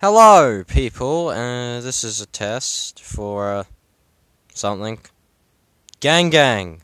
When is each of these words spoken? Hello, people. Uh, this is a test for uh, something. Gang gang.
Hello, 0.00 0.64
people. 0.64 1.28
Uh, 1.28 1.80
this 1.80 2.02
is 2.02 2.20
a 2.20 2.26
test 2.26 3.00
for 3.00 3.52
uh, 3.52 3.64
something. 4.52 4.98
Gang 6.00 6.30
gang. 6.30 6.82